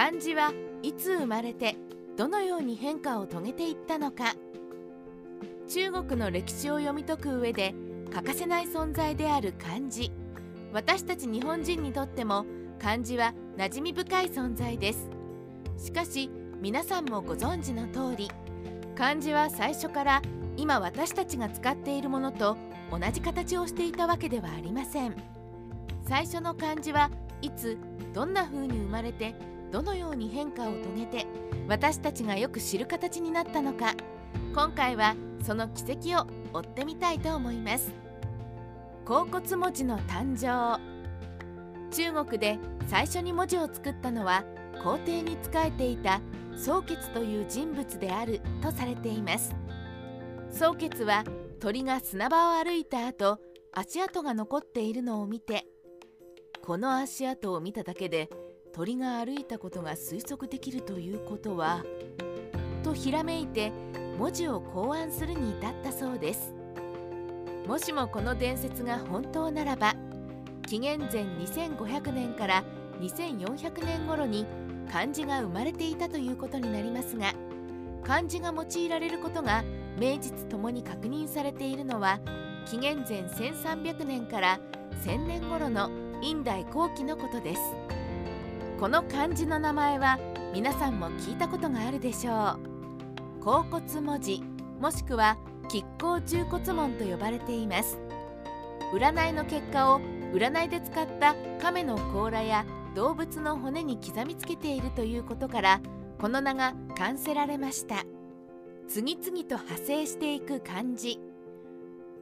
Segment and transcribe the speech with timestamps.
[0.00, 0.50] 漢字は
[0.82, 1.76] いつ生まれて
[2.16, 4.34] どのように変化を遂げていったのか。
[5.68, 7.74] 中国の歴史を読み解く上で
[8.10, 10.10] 欠かせない存在である漢字。
[10.72, 12.46] 私たち日本人にとっても
[12.78, 15.10] 漢字は馴染み深い存在です。
[15.76, 16.30] しかし
[16.62, 18.30] 皆さんもご存知の通り
[18.96, 20.22] 漢字は最初から
[20.56, 22.56] 今私たちが使っているものと
[22.90, 25.14] 同じ形をしていたわけではありません。
[26.08, 27.10] 最初の漢字は
[27.42, 27.76] いつ
[28.14, 29.34] どんな風に生まれて
[29.70, 31.26] どのように変化を遂げて
[31.68, 33.94] 私たちがよく知る形になったのか
[34.54, 37.92] 今回はその奇跡を追ってみたいと思います。
[39.04, 40.80] 甲骨文字の誕生。
[41.90, 44.44] 中国で最初に文字を作ったのは
[44.82, 46.20] 皇帝に仕えていた
[46.56, 49.54] 宗傑という人物であるとされています。
[50.52, 51.24] 宗傑は
[51.60, 53.38] 鳥が砂場を歩いた後
[53.72, 55.64] 足跡が残っているのを見て
[56.64, 58.28] この足跡を見ただけで
[58.72, 61.84] 鳥が歩いたことが推測できるということは
[62.82, 63.72] とひらめいて
[64.18, 66.54] 文字を考案するに至ったそうです。
[67.66, 69.94] もしもこの伝説が本当ならば
[70.66, 72.64] 紀元前2500年から
[73.00, 74.46] 2400年頃に
[74.90, 77.32] 漢字が生まれていたということになりますが
[78.02, 79.62] 漢字が用いられることが
[79.98, 82.18] 名実ともに確認されているのは
[82.66, 84.60] 紀元前1300年から
[85.04, 85.90] 1000年頃の
[86.22, 87.99] 院代後期のことです。
[88.80, 90.18] この漢字の名前は
[90.54, 92.56] 皆さんも聞いたことがあるでしょ
[93.38, 93.44] う。
[93.44, 94.42] 甲骨文字
[94.80, 95.36] もしくは
[95.68, 97.98] 亀甲重骨文と呼ばれています。
[98.94, 100.00] 占いの結果を
[100.32, 102.64] 占いで使った亀の甲羅や
[102.94, 105.82] 動物の骨に刻みつけているということから
[106.18, 108.06] この名が冠せられました。
[108.88, 111.20] 次々と派生していく漢字。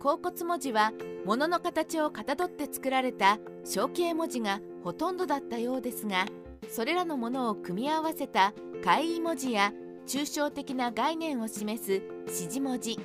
[0.00, 0.92] 甲骨文字は
[1.24, 6.26] 物の形をかたどって作られた象形文字がほとんどだったようですが
[6.70, 8.52] それらのものを組み合わせた
[8.84, 9.72] 怪異文字や
[10.06, 12.98] 抽象的な概念を示す指示文字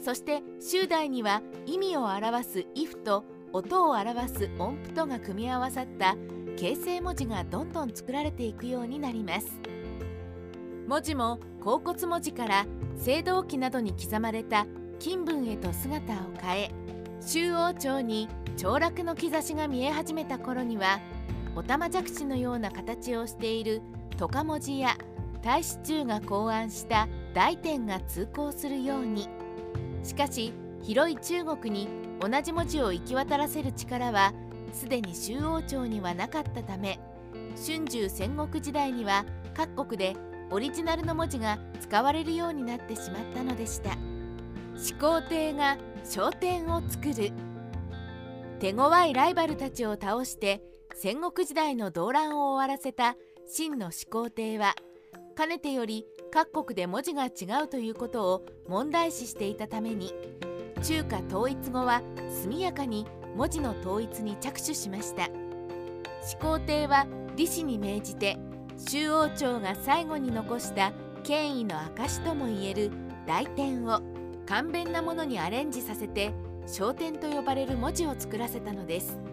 [0.00, 6.16] そして周代には意味を表す「if」と音を表す音符とが組み合わさった
[6.56, 9.60] 形成文字がどんどん作られていくようになります。
[10.86, 12.66] 文字も甲骨文字から
[13.06, 14.66] 青銅器などに刻まれた
[14.98, 16.70] 金文へと姿を変え
[17.20, 21.00] 周王朝に凋落の兆しが見え始めた頃には
[21.54, 23.82] おたまじゃくしのような形をしている
[24.16, 24.96] トカ文字や
[25.42, 29.28] 太子中が考案した大天が通行するように。
[30.02, 30.52] しかし
[30.82, 31.88] 広い中国に
[32.20, 34.32] 同じ文字を行き渡らせる力は
[34.72, 36.98] すでに周王朝にはなかったため
[37.56, 39.24] 春秋戦国時代には
[39.54, 40.16] 各国で
[40.50, 43.96] オリジナルの文字が使われるようになってしまったのでした。
[44.76, 47.32] 始皇帝が商店を作る。
[48.58, 50.62] 手強いライバルたちを倒して
[51.02, 54.76] 戦国時代の動乱を終わらせた真の始皇帝は
[55.34, 60.14] かねてより各国で文字が違うということを問題視していたために
[60.80, 62.02] 中華統一後は
[62.44, 63.04] 速やかに
[63.34, 65.28] 文字の統一に着手しました。
[66.22, 68.38] 始皇帝は李氏に命じて
[68.78, 70.92] 周王朝が最後に残した
[71.24, 72.92] 権威の証ともいえる
[73.26, 74.00] 大天を
[74.46, 76.32] 簡便なものにアレンジさせて
[76.68, 79.31] 小天と呼ばれる文字を作らせたのです。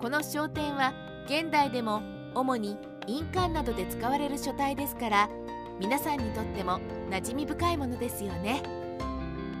[0.00, 0.94] この小天は
[1.26, 2.02] 現代でも
[2.34, 2.76] 主に
[3.08, 5.28] 印鑑などで使われる書体ですから
[5.80, 6.78] 皆さんにとっても
[7.10, 8.62] 馴染み深いものですよね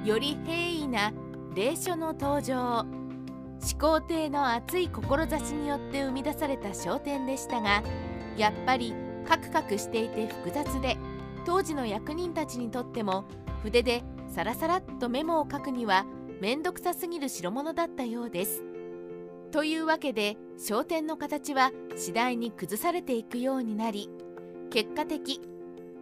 [0.04, 1.12] より平易な
[1.56, 2.86] 霊書の登場
[3.58, 7.82] 始皇帝の熱い志によって生み出された商店でしたが
[8.36, 8.94] やっぱり
[9.26, 10.96] カクカクしていて複雑で
[11.44, 13.24] 当時の役人たちにとっても
[13.64, 16.06] 筆でサラサラっとメモを書くには
[16.40, 18.67] 面倒くさすぎる代物だったようです。
[19.50, 24.10] というわけで商店の形は次第に崩されていくようになり
[24.70, 25.40] 結果的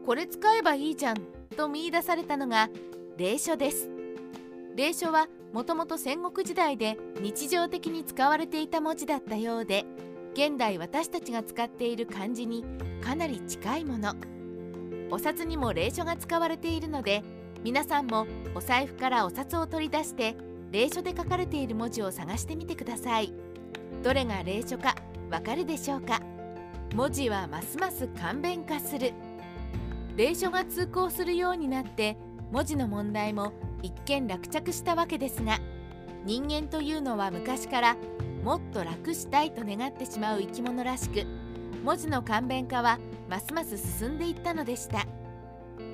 [0.05, 1.17] これ使えばいいじゃん
[1.57, 2.69] と見いだされたのが
[3.17, 3.89] 霊書です。
[4.77, 9.87] 霊書はもともと戦国時代で日常的に使われていた文字だったようで
[10.35, 12.63] 現代私たちが使っている漢字に
[13.01, 14.15] かなり近いもの。
[15.11, 17.23] お札にも霊書が使われているので
[17.63, 20.37] 皆さんもお財布からお札を取り出して
[20.71, 23.33] 霊書で書かれている文字を探してみてください。
[24.03, 24.97] どれが霊書か
[25.31, 26.21] わかるでしょうか？
[26.95, 29.13] 文字はますます簡便化する。
[30.17, 32.17] 霊書が通行するようになって
[32.51, 33.53] 文字の問題も
[33.83, 35.59] 一見落着したわけですが
[36.25, 37.97] 人間というのは昔から
[38.43, 41.27] もっと楽したいと願ってしまう生き物らしく
[41.85, 42.99] 文字の簡便化は
[43.29, 45.07] ますます進んでいったのでした。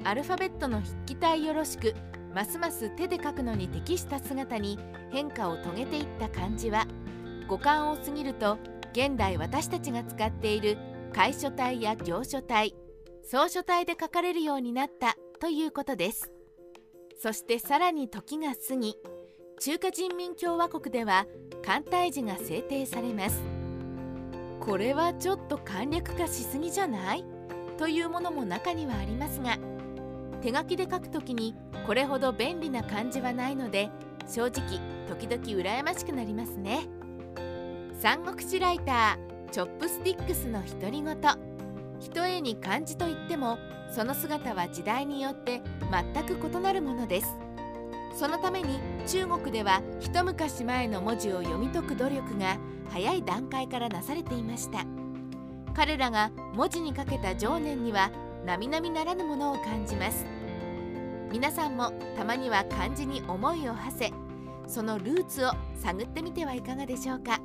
[0.05, 1.95] アルファベットの筆記体よろしく
[2.35, 4.79] ますます手で書くのに適した姿に
[5.11, 6.87] 変化を遂げていった漢字は
[7.49, 8.59] 五感を過ぎると
[8.93, 10.79] 現代私たちが使っている
[11.13, 12.75] 楷書体や行書体
[13.25, 16.33] 草書体で書かれるようになったということです。
[17.21, 18.97] そしてさらに時が過ぎ
[19.61, 21.27] 中華人民共和国では
[21.65, 23.41] 簡体字が制定されます。
[24.59, 27.25] これはちょっと簡略化しすぎじゃない？
[27.79, 29.57] というものも中にはありますが
[30.43, 31.55] 手書きで書くときに
[31.87, 33.91] これほど便利な漢字はないので
[34.27, 36.89] 正直時々羨ましくなりますね。
[38.01, 41.17] 三国志ライターチョップスティックスの独り言。
[42.01, 43.59] ひとえに漢字といっても
[43.95, 45.63] その姿は時代によって
[46.15, 47.37] 全く異なるものです。
[48.19, 52.59] そのために中国では一昔前の文字を読み解く努力が
[52.91, 54.85] 早い段階からなされていました。
[55.75, 58.11] 彼らが文字にかけた情念には
[58.45, 60.27] 並々ならぬものを感じます。
[61.33, 64.13] 皆さんもたまには漢字に思いを馳せ
[64.67, 67.41] そのルーツを探ってみてはいかがでしょうか。